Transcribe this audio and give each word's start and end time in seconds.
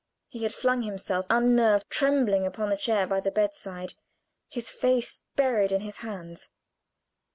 He 0.27 0.41
had 0.41 0.51
flung 0.51 0.81
himself, 0.81 1.27
unnerved, 1.29 1.85
trembling, 1.91 2.43
upon 2.43 2.71
a 2.71 2.75
chair 2.75 3.05
by 3.05 3.19
the 3.19 3.29
bedside 3.29 3.93
his 4.49 4.67
face 4.71 5.21
buried 5.35 5.71
in 5.71 5.81
his 5.81 5.97
hands. 5.97 6.49